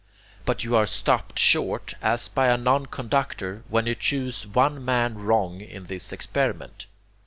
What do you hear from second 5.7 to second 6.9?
this experiment.